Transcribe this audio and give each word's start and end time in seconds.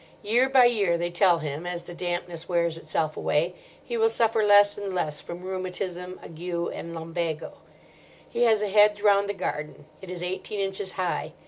Year 0.23 0.49
by 0.49 0.65
year, 0.65 0.97
they 0.97 1.11
tell 1.11 1.37
him, 1.37 1.67
as 1.67 1.83
the 1.83 1.93
dampness 1.93 2.49
wears 2.49 2.75
itself 2.75 3.15
away, 3.15 3.53
he 3.85 3.97
will 3.97 4.09
suffer 4.09 4.43
less 4.43 4.75
and 4.75 4.95
less 4.95 5.21
from 5.21 5.43
rheumatism, 5.43 6.19
ague, 6.23 6.39
and 6.73 6.95
lumbago. 6.95 7.53
He 8.27 8.41
has 8.45 8.63
a 8.63 8.67
hedge 8.67 9.01
round 9.03 9.29
the 9.29 9.35
garden; 9.35 9.85
it 10.01 10.09
is 10.09 10.23
eighteen 10.23 10.59
inches 10.59 10.93
high. 10.93 11.33